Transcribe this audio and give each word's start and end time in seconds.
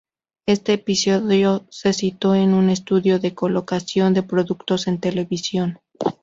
Este 0.47 0.73
episodio 0.73 1.67
se 1.69 1.93
citó 1.93 2.33
en 2.33 2.55
un 2.55 2.71
estudio 2.71 3.19
de 3.19 3.35
colocación 3.35 4.15
de 4.15 4.23
productos 4.23 4.87
en 4.87 4.99
televisión. 4.99 5.77